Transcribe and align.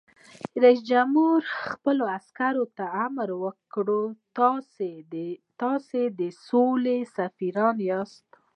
رئیس 0.63 0.81
جمهور 0.91 1.39
خپلو 1.69 2.03
عسکرو 2.17 2.65
ته 2.77 2.85
امر 3.05 3.29
وکړ؛ 3.43 3.87
تاسو 5.61 5.99
د 6.19 6.21
سولې 6.47 6.97
سفیران 7.17 7.77
یاست! 7.89 8.27